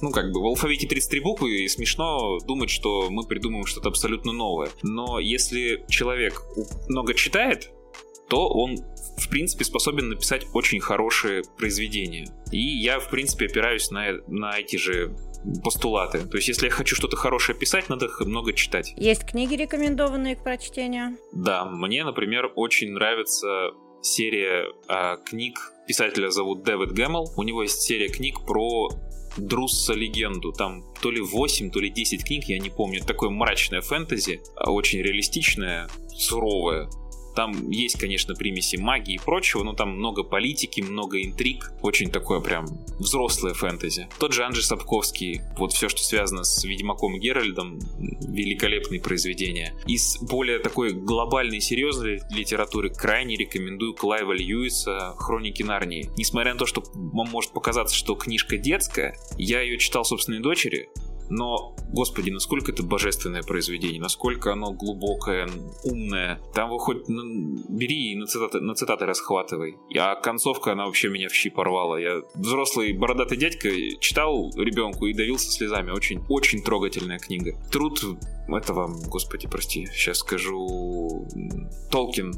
ну 0.00 0.10
как 0.10 0.30
бы 0.32 0.40
в 0.40 0.46
алфавите 0.46 0.86
33 0.86 1.20
буквы, 1.20 1.64
и 1.64 1.68
смешно 1.68 2.38
думать, 2.46 2.70
что 2.70 3.08
мы 3.10 3.26
придумываем 3.26 3.66
что-то 3.66 3.88
абсолютно 3.88 4.32
новое. 4.32 4.68
Но 4.82 5.18
если 5.18 5.84
человек 5.88 6.42
много 6.88 7.14
читает, 7.14 7.70
то 8.28 8.48
он 8.48 8.78
в 9.16 9.28
принципе, 9.28 9.64
способен 9.64 10.08
написать 10.08 10.46
очень 10.52 10.80
хорошие 10.80 11.42
произведения. 11.56 12.26
И 12.50 12.58
я, 12.58 12.98
в 12.98 13.10
принципе, 13.10 13.46
опираюсь 13.46 13.90
на, 13.90 14.18
на 14.26 14.58
эти 14.58 14.76
же 14.76 15.16
постулаты. 15.62 16.26
То 16.26 16.36
есть, 16.36 16.48
если 16.48 16.66
я 16.66 16.70
хочу 16.70 16.96
что-то 16.96 17.16
хорошее 17.16 17.58
писать, 17.58 17.88
надо 17.88 18.08
много 18.20 18.52
читать. 18.52 18.94
Есть 18.96 19.24
книги, 19.24 19.54
рекомендованные 19.54 20.36
к 20.36 20.42
прочтению? 20.42 21.16
Да, 21.32 21.64
мне, 21.64 22.04
например, 22.04 22.50
очень 22.56 22.92
нравится 22.92 23.70
серия 24.02 24.66
э, 24.88 25.16
книг 25.24 25.72
писателя 25.86 26.30
зовут 26.30 26.62
Дэвид 26.62 26.92
Гэммел. 26.92 27.30
У 27.36 27.42
него 27.42 27.62
есть 27.62 27.82
серия 27.82 28.08
книг 28.08 28.44
про 28.46 28.90
Друсса 29.36 29.94
легенду. 29.94 30.52
Там 30.52 30.82
то 31.00 31.10
ли 31.10 31.20
8, 31.20 31.70
то 31.70 31.80
ли 31.80 31.90
10 31.90 32.24
книг, 32.24 32.44
я 32.44 32.58
не 32.58 32.70
помню. 32.70 33.00
такое 33.04 33.30
мрачное 33.30 33.80
фэнтези, 33.80 34.40
а 34.56 34.72
очень 34.72 35.00
реалистичное, 35.00 35.88
суровое 36.16 36.88
Там 37.34 37.70
есть, 37.70 37.98
конечно, 37.98 38.34
примеси 38.34 38.76
магии 38.76 39.14
и 39.14 39.18
прочего, 39.18 39.62
но 39.62 39.72
там 39.72 39.96
много 39.96 40.22
политики, 40.22 40.80
много 40.80 41.22
интриг. 41.22 41.72
Очень 41.82 42.10
такое 42.10 42.40
прям 42.40 42.66
взрослое 42.98 43.54
фэнтези. 43.54 44.08
Тот 44.18 44.32
же 44.32 44.44
Анджей 44.44 44.62
Сапковский, 44.62 45.40
вот 45.58 45.72
все, 45.72 45.88
что 45.88 46.02
связано 46.02 46.44
с 46.44 46.64
Ведьмаком 46.64 47.18
Геральдом, 47.18 47.78
великолепные 48.00 49.00
произведения. 49.00 49.74
Из 49.86 50.18
более 50.22 50.58
такой 50.58 50.92
глобальной, 50.92 51.60
серьезной 51.60 52.22
литературы 52.30 52.90
крайне 52.90 53.36
рекомендую 53.36 53.94
Клайва 53.94 54.32
Льюиса 54.32 55.14
«Хроники 55.18 55.62
Нарнии». 55.62 56.10
Несмотря 56.16 56.52
на 56.52 56.58
то, 56.58 56.66
что 56.66 56.82
вам 56.94 57.28
может 57.30 57.52
показаться, 57.52 57.94
что 57.94 58.14
книжка 58.14 58.56
детская, 58.56 59.16
я 59.38 59.60
ее 59.60 59.78
читал 59.78 60.04
собственной 60.04 60.40
дочери, 60.40 60.88
но, 61.30 61.74
господи, 61.92 62.30
насколько 62.30 62.72
это 62.72 62.82
божественное 62.82 63.42
произведение, 63.42 64.00
насколько 64.00 64.52
оно 64.52 64.72
глубокое, 64.72 65.48
умное. 65.84 66.40
Там 66.54 66.70
вы 66.70 66.78
хоть 66.78 67.08
ну, 67.08 67.22
бери 67.68 68.12
и 68.12 68.16
на 68.16 68.26
цитаты, 68.26 68.60
на 68.60 68.74
цитаты 68.74 69.06
расхватывай. 69.06 69.76
А 69.98 70.14
концовка, 70.16 70.72
она 70.72 70.86
вообще 70.86 71.08
меня 71.08 71.28
в 71.28 71.34
щи 71.34 71.50
порвала. 71.50 71.96
Я 71.96 72.22
взрослый 72.34 72.92
бородатый 72.92 73.36
дядька 73.38 73.68
читал 74.00 74.50
ребенку 74.56 75.06
и 75.06 75.14
давился 75.14 75.50
слезами. 75.50 75.90
Очень, 75.90 76.22
очень 76.28 76.62
трогательная 76.62 77.18
книга. 77.18 77.56
Труд 77.70 78.00
этого, 78.48 78.94
господи, 79.08 79.48
прости, 79.48 79.86
сейчас 79.86 80.18
скажу, 80.18 81.26
Толкин 81.90 82.32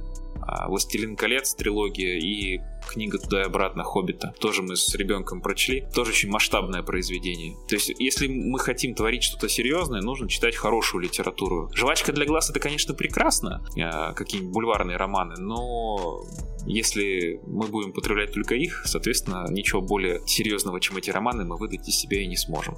«Властелин 0.68 1.16
колец» 1.16 1.54
трилогия 1.54 2.18
и 2.18 2.60
книга 2.88 3.18
«Туда 3.18 3.42
и 3.42 3.44
обратно» 3.44 3.84
Хоббита. 3.84 4.34
Тоже 4.40 4.62
мы 4.62 4.76
с 4.76 4.94
ребенком 4.94 5.40
прочли. 5.40 5.86
Тоже 5.94 6.10
очень 6.12 6.30
масштабное 6.30 6.82
произведение. 6.82 7.54
То 7.68 7.74
есть, 7.74 7.92
если 7.98 8.28
мы 8.28 8.58
хотим 8.58 8.94
творить 8.94 9.22
что-то 9.22 9.48
серьезное, 9.48 10.00
нужно 10.00 10.28
читать 10.28 10.56
хорошую 10.56 11.02
литературу. 11.02 11.70
«Жвачка 11.74 12.12
для 12.12 12.26
глаз»— 12.26 12.50
это, 12.50 12.60
конечно, 12.60 12.94
прекрасно, 12.94 13.64
а, 13.80 14.12
какие-нибудь 14.12 14.52
бульварные 14.52 14.96
романы, 14.96 15.34
но 15.38 16.24
если 16.66 17.40
мы 17.46 17.68
будем 17.68 17.92
потреблять 17.92 18.32
только 18.32 18.54
их, 18.54 18.82
соответственно, 18.86 19.46
ничего 19.50 19.80
более 19.80 20.20
серьезного, 20.26 20.80
чем 20.80 20.96
эти 20.96 21.10
романы, 21.10 21.44
мы 21.44 21.56
выдать 21.56 21.88
из 21.88 21.96
себя 21.96 22.20
и 22.20 22.26
не 22.26 22.36
сможем. 22.36 22.76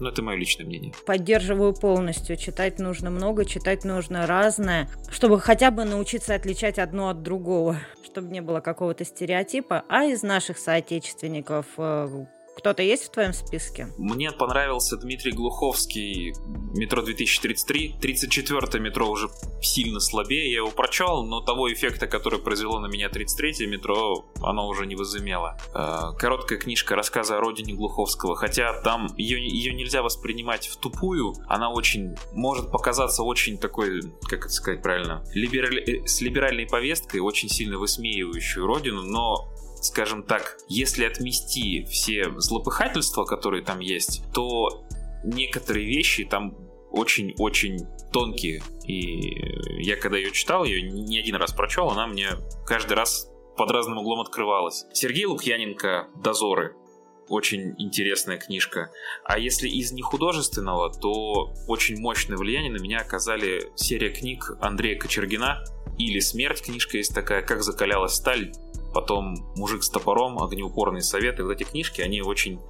Но 0.00 0.08
это 0.08 0.22
мое 0.22 0.36
личное 0.36 0.64
мнение. 0.64 0.92
Поддерживаю 1.06 1.74
полностью. 1.74 2.36
Читать 2.36 2.78
нужно 2.78 3.10
много, 3.10 3.44
читать 3.44 3.84
нужно 3.84 4.26
разное, 4.26 4.88
чтобы 5.10 5.38
хотя 5.38 5.70
бы 5.70 5.84
научиться 5.84 6.34
отличать 6.34 6.78
одно 6.78 7.10
от 7.10 7.22
другого, 7.22 7.78
чтобы 8.02 8.30
не 8.30 8.40
было 8.40 8.60
какого-то 8.60 9.04
стереотипа. 9.04 9.84
А 9.88 10.04
из 10.04 10.22
наших 10.22 10.58
соотечественников 10.58 11.66
э, 11.76 12.26
кто-то 12.56 12.82
есть 12.82 13.04
в 13.04 13.10
твоем 13.10 13.32
списке? 13.32 13.88
Мне 13.96 14.32
понравился 14.32 14.96
Дмитрий 14.96 15.32
Глуховский, 15.32 16.34
метро 16.74 17.02
2033. 17.02 17.96
34 18.00 18.82
метро 18.82 19.08
уже 19.08 19.28
сильно 19.62 20.00
слабее, 20.00 20.50
я 20.50 20.58
его 20.58 20.70
прочел, 20.70 21.24
но 21.24 21.40
того 21.40 21.72
эффекта, 21.72 22.06
который 22.06 22.38
произвело 22.38 22.78
на 22.80 22.86
меня 22.86 23.08
33 23.08 23.66
метро, 23.66 24.26
оно 24.42 24.68
уже 24.68 24.86
не 24.86 24.96
возымело. 24.96 25.58
Э, 25.74 26.16
короткая 26.18 26.58
книжка 26.58 26.96
рассказа 26.96 27.38
о 27.38 27.40
родине 27.40 27.74
Глуховского, 27.74 28.36
хотя 28.36 28.80
там 28.82 29.08
ее, 29.16 29.42
ее 29.42 29.72
нельзя 29.74 30.02
воспринимать 30.02 30.66
в 30.68 30.76
тупую, 30.76 31.34
она 31.48 31.70
очень, 31.70 32.14
может 32.32 32.70
показаться 32.70 33.22
очень 33.22 33.58
такой, 33.58 34.02
как 34.28 34.40
это 34.46 34.52
сказать 34.52 34.82
правильно, 34.82 35.24
либераль, 35.34 35.78
э, 35.78 36.06
с 36.06 36.20
либеральной 36.20 36.66
повесткой, 36.66 37.20
очень 37.20 37.48
сильно 37.48 37.78
высмеивающую 37.78 38.66
родину, 38.66 39.02
но 39.02 39.50
скажем 39.80 40.22
так, 40.22 40.58
если 40.68 41.04
отмести 41.04 41.84
все 41.84 42.30
злопыхательства, 42.38 43.24
которые 43.24 43.64
там 43.64 43.80
есть, 43.80 44.22
то 44.32 44.84
некоторые 45.24 45.86
вещи 45.86 46.24
там 46.24 46.56
очень-очень 46.90 47.86
тонкие. 48.12 48.62
И 48.84 49.82
я 49.82 49.96
когда 49.96 50.18
ее 50.18 50.32
читал, 50.32 50.64
ее 50.64 50.82
не 50.82 51.18
один 51.18 51.36
раз 51.36 51.52
прочел, 51.52 51.88
она 51.90 52.06
мне 52.06 52.30
каждый 52.66 52.94
раз 52.94 53.30
под 53.56 53.70
разным 53.70 53.98
углом 53.98 54.20
открывалась. 54.20 54.86
Сергей 54.92 55.26
Лукьяненко 55.26 56.08
«Дозоры». 56.22 56.74
Очень 57.28 57.74
интересная 57.78 58.38
книжка. 58.38 58.90
А 59.24 59.38
если 59.38 59.68
из 59.68 59.92
нехудожественного, 59.92 60.92
то 60.92 61.52
очень 61.68 62.00
мощное 62.00 62.36
влияние 62.36 62.72
на 62.72 62.78
меня 62.78 62.98
оказали 62.98 63.70
серия 63.76 64.10
книг 64.10 64.56
Андрея 64.60 64.98
Кочергина 64.98 65.62
или 65.96 66.18
«Смерть» 66.18 66.62
книжка 66.62 66.96
есть 66.96 67.14
такая, 67.14 67.42
«Как 67.42 67.62
закалялась 67.62 68.14
сталь» 68.14 68.50
потом 68.92 69.34
«Мужик 69.56 69.82
с 69.82 69.90
топором», 69.90 70.42
«Огнеупорные 70.42 71.02
советы». 71.02 71.44
Вот 71.44 71.52
эти 71.52 71.64
книжки, 71.64 72.00
они 72.00 72.22
очень... 72.22 72.60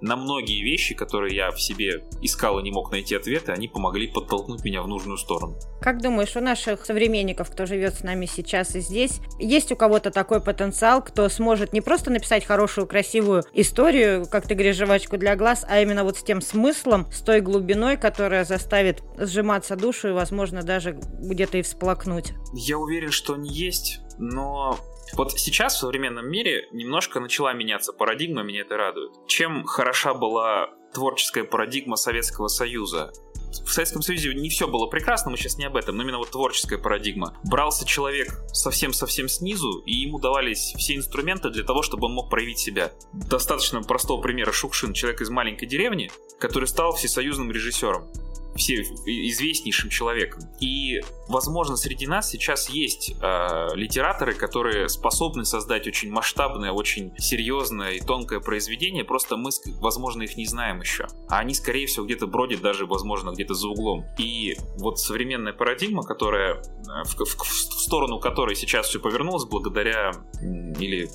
На 0.00 0.16
многие 0.16 0.62
вещи, 0.62 0.94
которые 0.94 1.34
я 1.34 1.50
в 1.50 1.60
себе 1.60 2.04
искал 2.22 2.58
и 2.58 2.62
не 2.62 2.70
мог 2.70 2.90
найти 2.90 3.14
ответы, 3.14 3.52
они 3.52 3.68
помогли 3.68 4.08
подтолкнуть 4.08 4.64
меня 4.64 4.82
в 4.82 4.88
нужную 4.88 5.18
сторону. 5.18 5.58
Как 5.80 6.02
думаешь, 6.02 6.36
у 6.36 6.40
наших 6.40 6.84
современников, 6.84 7.50
кто 7.50 7.66
живет 7.66 7.94
с 7.94 8.02
нами 8.02 8.26
сейчас 8.26 8.76
и 8.76 8.80
здесь, 8.80 9.20
есть 9.38 9.72
у 9.72 9.76
кого-то 9.76 10.10
такой 10.10 10.40
потенциал, 10.40 11.02
кто 11.02 11.28
сможет 11.28 11.72
не 11.72 11.80
просто 11.80 12.10
написать 12.10 12.44
хорошую, 12.44 12.86
красивую 12.86 13.44
историю, 13.52 14.26
как 14.30 14.46
ты 14.46 14.54
говоришь, 14.54 14.76
жвачку 14.76 15.16
для 15.18 15.36
глаз, 15.36 15.64
а 15.68 15.80
именно 15.80 16.04
вот 16.04 16.16
с 16.16 16.22
тем 16.22 16.40
смыслом, 16.40 17.10
с 17.10 17.20
той 17.20 17.40
глубиной, 17.40 17.96
которая 17.96 18.44
заставит 18.44 19.02
сжиматься 19.18 19.76
душу 19.76 20.08
и, 20.08 20.12
возможно, 20.12 20.62
даже 20.62 20.98
где-то 21.20 21.58
и 21.58 21.62
всплакнуть? 21.62 22.32
Я 22.54 22.78
уверен, 22.78 23.10
что 23.10 23.34
они 23.34 23.50
есть, 23.50 24.00
но 24.20 24.78
вот 25.14 25.32
сейчас 25.32 25.74
в 25.74 25.78
современном 25.78 26.30
мире 26.30 26.68
немножко 26.72 27.20
начала 27.20 27.52
меняться 27.52 27.92
парадигма, 27.92 28.42
меня 28.42 28.60
это 28.60 28.76
радует. 28.76 29.12
Чем 29.26 29.64
хороша 29.64 30.14
была 30.14 30.68
творческая 30.92 31.44
парадигма 31.44 31.96
Советского 31.96 32.48
Союза? 32.48 33.12
в 33.50 33.72
Советском 33.72 34.02
Союзе 34.02 34.32
не 34.32 34.48
все 34.48 34.68
было 34.68 34.86
прекрасно, 34.86 35.30
мы 35.30 35.36
сейчас 35.36 35.58
не 35.58 35.64
об 35.64 35.76
этом, 35.76 35.96
но 35.96 36.04
именно 36.04 36.18
вот 36.18 36.30
творческая 36.30 36.78
парадигма. 36.78 37.36
Брался 37.44 37.84
человек 37.84 38.28
совсем-совсем 38.52 39.28
снизу, 39.28 39.80
и 39.86 39.92
ему 39.92 40.20
давались 40.20 40.72
все 40.76 40.94
инструменты 40.94 41.50
для 41.50 41.64
того, 41.64 41.82
чтобы 41.82 42.06
он 42.06 42.14
мог 42.14 42.30
проявить 42.30 42.58
себя. 42.58 42.92
Достаточно 43.12 43.82
простого 43.82 44.20
примера 44.20 44.52
Шукшин, 44.52 44.92
человек 44.92 45.20
из 45.20 45.30
маленькой 45.30 45.66
деревни, 45.66 46.10
который 46.38 46.66
стал 46.66 46.94
всесоюзным 46.94 47.50
режиссером 47.50 48.08
все 48.54 48.82
известнейшим 48.82 49.90
человеком. 49.90 50.42
И, 50.60 51.00
возможно, 51.28 51.76
среди 51.76 52.06
нас 52.06 52.30
сейчас 52.30 52.68
есть 52.68 53.14
э, 53.20 53.68
литераторы, 53.74 54.34
которые 54.34 54.88
способны 54.88 55.44
создать 55.44 55.86
очень 55.86 56.10
масштабное, 56.10 56.72
очень 56.72 57.12
серьезное 57.18 57.92
и 57.92 58.00
тонкое 58.00 58.40
произведение, 58.40 59.04
просто 59.04 59.36
мы, 59.36 59.50
возможно, 59.80 60.22
их 60.22 60.36
не 60.36 60.46
знаем 60.46 60.80
еще. 60.80 61.06
А 61.28 61.38
они, 61.38 61.54
скорее 61.54 61.86
всего, 61.86 62.04
где-то 62.04 62.26
бродят 62.26 62.60
даже, 62.60 62.86
возможно, 62.86 63.30
где-то 63.30 63.54
за 63.54 63.68
углом. 63.68 64.04
И 64.18 64.56
вот 64.78 64.98
современная 64.98 65.52
парадигма, 65.52 66.02
которая 66.02 66.56
э, 66.56 66.60
в, 67.04 67.14
в, 67.14 67.42
в 67.42 67.80
сторону 67.80 68.20
которой 68.20 68.54
сейчас 68.54 68.88
все 68.88 69.00
повернулось 69.00 69.44
благодаря 69.44 70.12
или 70.40 71.08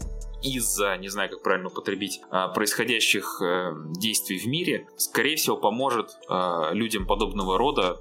из-за, 0.45 0.97
не 0.97 1.09
знаю, 1.09 1.29
как 1.29 1.41
правильно 1.41 1.67
употребить, 1.69 2.21
а, 2.29 2.49
происходящих 2.49 3.41
э, 3.41 3.71
действий 3.97 4.37
в 4.37 4.45
мире, 4.45 4.87
скорее 4.97 5.35
всего, 5.35 5.57
поможет 5.57 6.17
а, 6.29 6.71
людям 6.71 7.07
подобного 7.07 7.57
рода 7.57 7.97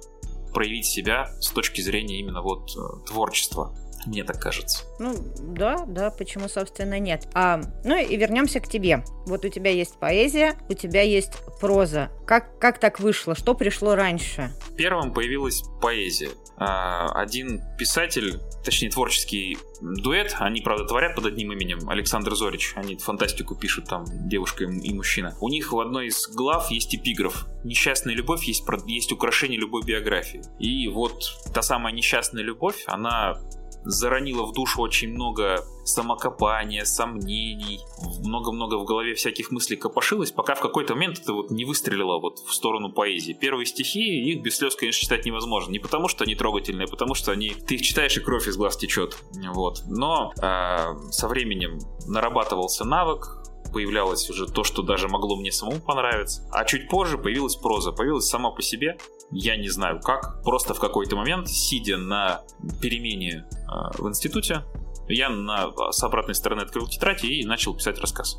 проявить 0.53 0.85
себя 0.85 1.27
с 1.41 1.49
точки 1.49 1.81
зрения 1.81 2.19
именно 2.19 2.41
вот 2.41 2.69
э, 2.77 3.05
творчества. 3.07 3.75
Мне 4.05 4.23
так 4.23 4.39
кажется. 4.39 4.85
Ну, 4.99 5.15
да, 5.39 5.85
да, 5.87 6.11
почему, 6.11 6.47
собственно, 6.47 6.99
нет. 6.99 7.27
А, 7.33 7.61
ну 7.83 7.97
и 7.97 8.15
вернемся 8.15 8.59
к 8.59 8.67
тебе. 8.67 9.03
Вот 9.25 9.45
у 9.45 9.49
тебя 9.49 9.71
есть 9.71 9.99
поэзия, 9.99 10.55
у 10.69 10.73
тебя 10.73 11.01
есть 11.01 11.33
проза. 11.59 12.09
Как, 12.25 12.59
как 12.59 12.79
так 12.79 12.99
вышло? 12.99 13.35
Что 13.35 13.55
пришло 13.55 13.95
раньше? 13.95 14.51
Первым 14.77 15.13
появилась 15.13 15.63
поэзия. 15.81 16.29
А, 16.57 17.11
один 17.19 17.61
писатель, 17.77 18.39
точнее 18.63 18.89
творческий 18.89 19.57
дуэт, 19.81 20.35
они, 20.39 20.61
правда, 20.61 20.85
творят 20.85 21.15
под 21.15 21.25
одним 21.25 21.51
именем, 21.51 21.89
Александр 21.89 22.33
Зорич, 22.35 22.73
они 22.75 22.95
фантастику 22.95 23.55
пишут, 23.55 23.85
там, 23.85 24.05
девушка 24.07 24.63
и 24.63 24.93
мужчина. 24.93 25.35
У 25.41 25.49
них 25.49 25.73
в 25.73 25.79
одной 25.79 26.07
из 26.07 26.27
глав 26.29 26.71
есть 26.71 26.95
эпиграф 26.95 27.45
«Несчастная 27.63 28.13
любовь 28.13 28.43
есть, 28.45 28.63
есть 28.85 29.11
украшение 29.11 29.59
любой 29.59 29.83
биографии». 29.83 30.41
И 30.59 30.87
вот 30.87 31.23
та 31.53 31.61
самая 31.61 31.93
несчастная 31.93 32.43
любовь, 32.43 32.83
она 32.87 33.37
заронило 33.85 34.45
в 34.45 34.53
душу 34.53 34.81
очень 34.81 35.13
много 35.13 35.65
самокопания, 35.83 36.83
сомнений, 36.83 37.79
много-много 38.23 38.75
в 38.79 38.85
голове 38.85 39.13
всяких 39.13 39.51
мыслей 39.51 39.77
копошилось, 39.77 40.31
пока 40.31 40.55
в 40.55 40.59
какой-то 40.59 40.95
момент 40.95 41.19
это 41.19 41.33
вот 41.33 41.51
не 41.51 41.63
выстрелило 41.63 42.19
вот 42.19 42.39
в 42.39 42.53
сторону 42.53 42.91
поэзии. 42.91 43.33
Первые 43.33 43.65
стихи, 43.65 44.31
их 44.31 44.41
без 44.41 44.57
слез, 44.57 44.75
конечно, 44.75 44.99
читать 44.99 45.25
невозможно. 45.25 45.71
Не 45.71 45.79
потому, 45.79 46.07
что 46.07 46.23
они 46.23 46.35
трогательные, 46.35 46.85
а 46.85 46.89
потому 46.89 47.13
что 47.13 47.31
они... 47.31 47.49
Ты 47.49 47.75
их 47.75 47.81
читаешь, 47.81 48.17
и 48.17 48.19
кровь 48.19 48.47
из 48.47 48.57
глаз 48.57 48.77
течет. 48.77 49.17
Вот. 49.53 49.83
Но 49.87 50.33
э, 50.41 51.11
со 51.11 51.27
временем 51.27 51.79
нарабатывался 52.07 52.83
навык, 52.83 53.44
появлялось 53.75 54.29
уже 54.29 54.47
то, 54.47 54.63
что 54.63 54.83
даже 54.83 55.09
могло 55.09 55.35
мне 55.35 55.51
самому 55.51 55.81
понравиться. 55.81 56.47
А 56.49 56.63
чуть 56.63 56.87
позже 56.87 57.17
появилась 57.17 57.57
проза, 57.57 57.91
появилась 57.91 58.25
сама 58.25 58.51
по 58.51 58.61
себе. 58.61 58.97
Я 59.31 59.57
не 59.57 59.67
знаю 59.67 59.99
как, 59.99 60.41
просто 60.45 60.73
в 60.73 60.79
какой-то 60.79 61.17
момент, 61.17 61.49
сидя 61.49 61.97
на 61.97 62.43
перемене 62.81 63.45
э, 63.51 64.01
в 64.01 64.07
институте, 64.07 64.63
я 65.09 65.27
на, 65.27 65.73
с 65.91 66.01
обратной 66.03 66.35
стороны 66.35 66.61
открыл 66.61 66.87
тетрадь 66.87 67.25
и 67.25 67.45
начал 67.45 67.75
писать 67.75 67.99
рассказ. 67.99 68.37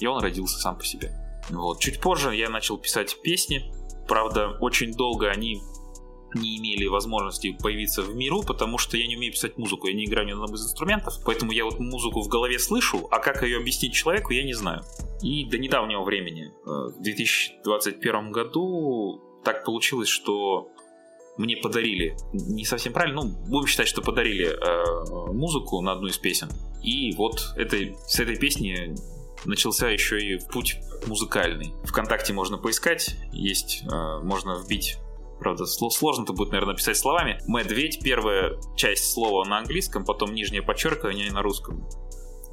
И 0.00 0.06
он 0.06 0.22
родился 0.22 0.58
сам 0.58 0.76
по 0.76 0.84
себе. 0.84 1.14
Вот. 1.48 1.80
Чуть 1.80 1.98
позже 1.98 2.36
я 2.36 2.50
начал 2.50 2.76
писать 2.76 3.16
песни. 3.22 3.72
Правда, 4.06 4.58
очень 4.60 4.92
долго 4.92 5.30
они 5.30 5.62
не 6.34 6.58
имели 6.58 6.86
возможности 6.86 7.56
появиться 7.60 8.02
в 8.02 8.14
миру, 8.14 8.42
потому 8.42 8.78
что 8.78 8.96
я 8.96 9.06
не 9.06 9.16
умею 9.16 9.32
писать 9.32 9.56
музыку, 9.58 9.86
я 9.86 9.94
не 9.94 10.04
играю 10.04 10.26
ни 10.26 10.32
на 10.32 10.44
одном 10.44 10.54
из 10.54 10.64
инструментов, 10.64 11.14
поэтому 11.24 11.52
я 11.52 11.64
вот 11.64 11.78
музыку 11.78 12.22
в 12.22 12.28
голове 12.28 12.58
слышу, 12.58 13.08
а 13.10 13.18
как 13.18 13.42
ее 13.42 13.58
объяснить 13.58 13.94
человеку, 13.94 14.32
я 14.32 14.44
не 14.44 14.54
знаю. 14.54 14.82
И 15.22 15.44
до 15.44 15.58
недавнего 15.58 16.02
времени, 16.02 16.46
э, 16.46 16.70
в 16.98 17.02
2021 17.02 18.30
году, 18.30 19.20
так 19.44 19.64
получилось, 19.64 20.08
что 20.08 20.68
мне 21.38 21.56
подарили, 21.56 22.16
не 22.32 22.64
совсем 22.64 22.92
правильно, 22.92 23.22
ну, 23.22 23.30
будем 23.48 23.66
считать, 23.66 23.88
что 23.88 24.02
подарили 24.02 24.46
э, 24.46 25.32
музыку 25.32 25.80
на 25.80 25.92
одну 25.92 26.08
из 26.08 26.18
песен. 26.18 26.48
И 26.82 27.12
вот 27.16 27.54
этой, 27.56 27.96
с 28.06 28.18
этой 28.18 28.36
песни 28.36 28.94
начался 29.44 29.88
еще 29.88 30.18
и 30.18 30.38
путь 30.52 30.76
музыкальный. 31.06 31.72
Вконтакте 31.84 32.32
можно 32.32 32.58
поискать, 32.58 33.16
есть, 33.32 33.84
э, 33.84 34.18
можно 34.22 34.60
вбить 34.62 34.98
Правда, 35.40 35.66
сложно 35.66 36.24
это 36.24 36.32
будет, 36.32 36.50
наверное, 36.50 36.74
писать 36.74 36.96
словами. 36.96 37.40
Медведь, 37.46 38.00
первая 38.02 38.58
часть 38.76 39.12
слова 39.12 39.44
на 39.44 39.58
английском, 39.58 40.04
потом 40.04 40.34
нижнее 40.34 40.62
подчеркивание 40.62 41.30
на 41.30 41.42
русском. 41.42 41.88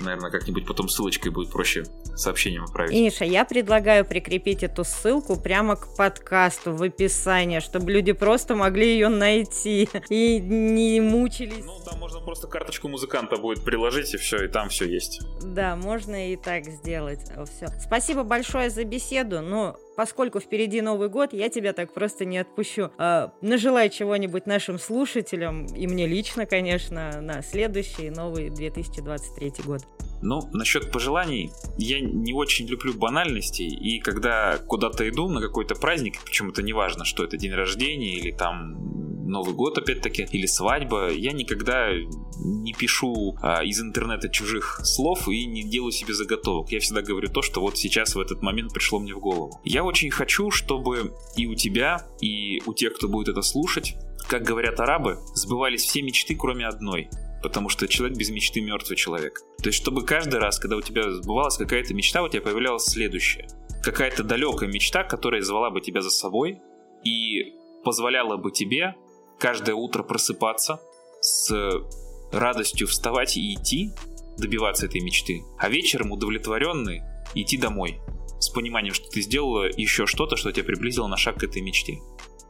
Наверное, 0.02 0.30
как-нибудь 0.30 0.66
потом 0.68 0.90
ссылочкой 0.90 1.32
будет 1.32 1.52
проще 1.52 1.86
сообщением 2.16 2.66
отправить. 2.66 2.92
Миша, 2.92 3.24
я 3.24 3.46
предлагаю 3.46 4.06
прикрепить 4.06 4.62
эту 4.62 4.84
ссылку 4.84 5.40
прямо 5.40 5.78
к 5.78 5.96
подкасту 5.96 6.74
в 6.74 6.84
описании, 6.84 7.60
чтобы 7.60 7.92
люди 7.92 8.12
просто 8.12 8.56
могли 8.56 8.88
ее 8.88 9.08
найти 9.08 9.88
и 10.10 10.40
не 10.40 11.00
мучились. 11.00 11.64
Ну, 11.64 11.80
там 11.86 12.00
можно 12.00 12.20
просто 12.20 12.48
карточку 12.48 12.90
музыканта 12.90 13.38
будет 13.38 13.64
приложить, 13.64 14.14
и 14.14 14.18
все, 14.18 14.44
и 14.44 14.48
там 14.50 14.68
все 14.68 14.86
есть. 14.86 15.22
Да, 15.42 15.78
можно 15.78 16.32
и 16.32 16.36
так 16.36 16.66
сделать. 16.66 17.22
Все. 17.56 17.68
Спасибо 17.80 18.24
большое 18.24 18.70
за 18.70 18.84
беседу. 18.84 19.42
Ну, 19.42 19.78
поскольку 19.96 20.40
впереди 20.40 20.82
Новый 20.82 21.10
год, 21.10 21.34
я 21.34 21.50
тебя 21.50 21.74
так 21.74 21.94
просто 21.94 22.26
не 22.26 22.38
отпущу. 22.38 22.92
А, 22.98 23.32
нажелай 23.42 23.90
чего-нибудь 23.90 24.46
нашим 24.46 24.80
слушателям, 24.80 25.66
и 25.66 25.88
мне 25.88 26.08
лично, 26.08 26.46
конечно, 26.46 27.22
на 27.22 27.42
следующий 27.42 28.10
новый 28.10 28.50
2023 28.50 29.52
год. 29.66 29.82
Ну, 30.22 30.42
насчет 30.54 30.92
пожеланий, 30.92 31.52
я 31.78 32.00
не 32.00 32.34
очень 32.34 32.68
люблю 32.68 32.94
банальностей, 32.94 33.68
и 33.68 34.00
когда 34.00 34.58
куда-то 34.58 35.08
иду 35.08 35.30
на 35.30 35.42
какой-то 35.42 35.76
праздник, 35.76 36.16
причем 36.24 36.50
это 36.50 36.64
не 36.64 36.74
важно, 36.74 37.06
что 37.06 37.24
это 37.24 37.38
день 37.38 37.54
рождения 37.54 38.16
или 38.16 38.32
там 38.32 39.05
Новый 39.26 39.56
год, 39.56 39.78
опять-таки, 39.78 40.28
или 40.32 40.46
свадьба, 40.46 41.12
я 41.12 41.32
никогда 41.32 41.90
не 42.38 42.74
пишу 42.74 43.36
а, 43.42 43.64
из 43.64 43.82
интернета 43.82 44.30
чужих 44.30 44.82
слов 44.84 45.28
и 45.28 45.46
не 45.46 45.64
делаю 45.64 45.92
себе 45.92 46.14
заготовок. 46.14 46.72
Я 46.72 46.80
всегда 46.80 47.02
говорю 47.02 47.30
то, 47.30 47.42
что 47.42 47.60
вот 47.62 47.78
сейчас 47.78 48.16
в 48.16 48.20
этот 48.20 48.42
момент 48.44 48.72
пришло 48.72 49.00
мне 49.00 49.14
в 49.16 49.20
голову. 49.20 49.60
Я 49.64 49.84
очень 49.84 50.12
хочу, 50.12 50.52
чтобы 50.52 51.14
и 51.36 51.48
у 51.48 51.56
тебя, 51.56 52.08
и 52.22 52.62
у 52.66 52.74
тех, 52.74 52.94
кто 52.94 53.08
будет 53.08 53.30
это 53.30 53.42
слушать, 53.42 53.96
как 54.28 54.44
говорят 54.44 54.80
арабы, 54.80 55.18
сбывались 55.34 55.84
все 55.84 56.02
мечты, 56.02 56.36
кроме 56.36 56.68
одной 56.68 57.10
потому 57.42 57.70
что 57.70 57.88
человек 57.88 58.18
без 58.18 58.32
мечты 58.32 58.60
мертвый 58.60 58.98
человек. 58.98 59.40
То 59.62 59.70
есть, 59.70 59.80
чтобы 59.80 60.04
каждый 60.04 60.40
раз, 60.40 60.58
когда 60.58 60.78
у 60.78 60.82
тебя 60.82 61.12
сбывалась 61.12 61.58
какая-то 61.58 61.94
мечта, 61.94 62.24
у 62.24 62.28
тебя 62.28 62.42
появлялась 62.42 62.86
следующая. 62.86 63.48
Какая-то 63.84 64.24
далекая 64.24 64.68
мечта, 64.68 65.04
которая 65.04 65.44
звала 65.44 65.70
бы 65.70 65.80
тебя 65.80 66.02
за 66.02 66.10
собой 66.10 66.60
и 67.04 67.54
позволяла 67.84 68.38
бы 68.38 68.52
тебе 68.52 68.96
каждое 69.46 69.76
утро 69.76 70.02
просыпаться 70.02 70.82
с 71.22 71.54
радостью 72.32 72.88
вставать 72.88 73.38
и 73.38 73.54
идти, 73.54 73.92
добиваться 74.40 74.88
этой 74.88 75.02
мечты, 75.02 75.44
а 75.60 75.70
вечером 75.70 76.12
удовлетворенный 76.12 77.04
идти 77.36 77.56
домой 77.56 78.02
с 78.40 78.50
пониманием, 78.50 78.96
что 78.96 79.08
ты 79.08 79.22
сделала 79.22 79.70
еще 79.70 80.08
что-то, 80.08 80.36
что 80.36 80.52
тебя 80.52 80.64
приблизило 80.64 81.06
на 81.06 81.16
шаг 81.16 81.42
к 81.42 81.44
этой 81.44 81.62
мечте. 81.62 82.00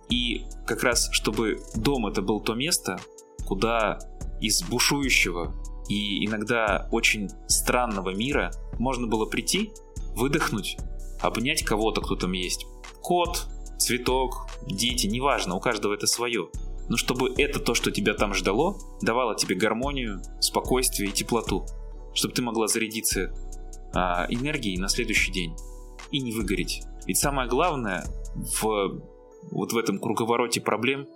И 0.07 0.45
как 0.65 0.83
раз, 0.83 1.09
чтобы 1.11 1.59
дом 1.75 2.07
это 2.07 2.21
был 2.21 2.39
то 2.39 2.53
место, 2.53 2.97
куда 3.45 3.99
из 4.39 4.63
бушующего 4.63 5.53
и 5.89 6.25
иногда 6.25 6.87
очень 6.93 7.29
странного 7.49 8.11
мира 8.11 8.51
можно 8.79 9.05
было 9.05 9.25
прийти, 9.25 9.73
выдохнуть, 10.15 10.77
обнять 11.19 11.65
кого-то, 11.65 11.99
кто 11.99 12.15
там 12.15 12.31
есть. 12.31 12.65
Кот, 13.01 13.47
цветок, 13.79 14.47
дети, 14.65 15.07
неважно, 15.07 15.55
у 15.55 15.59
каждого 15.59 15.93
это 15.93 16.07
свое 16.07 16.47
но 16.89 16.97
чтобы 16.97 17.33
это 17.37 17.59
то, 17.59 17.73
что 17.73 17.91
тебя 17.91 18.13
там 18.13 18.33
ждало, 18.33 18.77
давало 19.01 19.35
тебе 19.35 19.55
гармонию, 19.55 20.21
спокойствие 20.39 21.09
и 21.09 21.13
теплоту, 21.13 21.65
чтобы 22.13 22.33
ты 22.33 22.41
могла 22.41 22.67
зарядиться 22.67 23.33
а, 23.93 24.25
энергией 24.29 24.77
на 24.77 24.87
следующий 24.87 25.31
день 25.31 25.55
и 26.11 26.19
не 26.19 26.31
выгореть. 26.31 26.83
Ведь 27.05 27.17
самое 27.17 27.49
главное 27.49 28.05
в 28.35 29.01
вот 29.51 29.73
в 29.73 29.77
этом 29.77 29.99
круговороте 29.99 30.61
проблем 30.61 31.07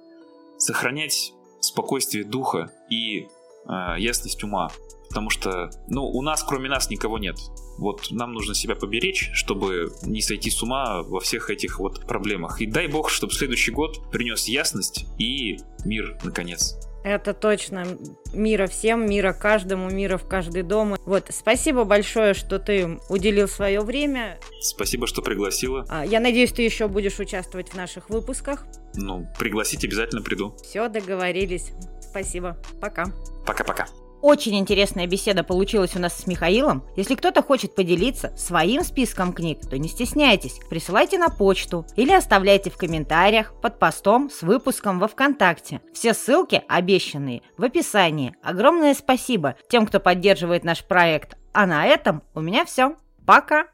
сохранять 0.58 1.34
спокойствие 1.62 2.24
духа 2.24 2.72
и 2.90 3.28
а, 3.66 3.98
ясность 3.98 4.44
ума, 4.44 4.70
потому 5.10 5.30
что, 5.30 5.72
ну, 5.88 6.06
у 6.06 6.22
нас 6.22 6.44
кроме 6.44 6.70
нас 6.70 6.90
никого 6.90 7.18
нет. 7.18 7.36
Вот 7.78 8.12
нам 8.12 8.34
нужно 8.34 8.54
себя 8.54 8.76
поберечь, 8.76 9.32
чтобы 9.34 9.92
не 10.04 10.22
сойти 10.22 10.50
с 10.50 10.62
ума 10.64 11.02
во 11.02 11.20
всех 11.20 11.50
этих 11.50 11.80
вот 11.80 12.06
проблемах. 12.06 12.62
И 12.62 12.66
дай 12.66 12.88
бог, 12.88 13.10
чтобы 13.10 13.34
следующий 13.34 13.72
год 13.72 14.12
принес 14.12 14.48
ясность 14.48 15.06
и 15.18 15.58
мир, 15.86 16.18
наконец. 16.24 16.78
Это 17.04 17.34
точно. 17.34 17.86
Мира 18.34 18.68
всем, 18.68 19.10
мира 19.10 19.34
каждому, 19.34 19.90
мира 19.90 20.18
в 20.18 20.28
каждый 20.28 20.64
дом. 20.64 20.98
Вот, 21.06 21.28
спасибо 21.30 21.86
большое, 21.86 22.34
что 22.34 22.60
ты 22.60 23.00
уделил 23.08 23.48
свое 23.48 23.80
время. 23.80 24.38
Спасибо, 24.62 25.08
что 25.08 25.22
пригласила. 25.22 25.86
А, 25.88 26.06
я 26.06 26.20
надеюсь, 26.20 26.52
ты 26.52 26.62
еще 26.64 26.88
будешь 26.88 27.20
участвовать 27.20 27.70
в 27.70 27.76
наших 27.76 28.10
выпусках. 28.10 28.66
Ну, 28.96 29.28
пригласить 29.40 29.86
обязательно 29.86 30.22
приду. 30.22 30.56
Все, 30.62 30.90
договорились. 30.90 31.72
Спасибо. 32.02 32.58
Пока. 32.82 33.06
Пока-пока. 33.46 33.88
Очень 34.22 34.60
интересная 34.60 35.08
беседа 35.08 35.44
получилась 35.44 35.96
у 35.96 36.00
нас 36.00 36.14
с 36.14 36.28
Михаилом. 36.28 36.84
Если 36.98 37.16
кто-то 37.16 37.42
хочет 37.42 37.74
поделиться 37.74 38.36
своим 38.36 38.84
списком 38.84 39.32
книг, 39.32 39.62
то 39.62 39.78
не 39.78 39.88
стесняйтесь, 39.88 40.60
присылайте 40.70 41.18
на 41.18 41.30
почту 41.30 41.86
или 41.96 42.12
оставляйте 42.12 42.70
в 42.70 42.78
комментариях 42.78 43.54
под 43.62 43.80
постом 43.80 44.30
с 44.30 44.42
выпуском 44.42 45.00
во 45.00 45.08
ВКонтакте. 45.08 45.80
Все 45.94 46.14
ссылки, 46.14 46.64
обещанные, 46.68 47.44
в 47.58 47.64
описании. 47.64 48.36
Огромное 48.44 48.94
спасибо 48.94 49.56
тем, 49.70 49.88
кто 49.88 50.02
поддерживает 50.02 50.66
наш 50.66 50.84
проект. 50.84 51.38
А 51.54 51.66
на 51.66 51.86
этом 51.86 52.22
у 52.36 52.42
меня 52.42 52.66
все. 52.66 52.96
Пока! 53.26 53.68